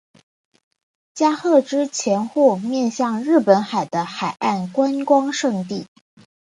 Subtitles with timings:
[1.13, 5.85] 加贺之潜户面向日本海的海岸观光胜地。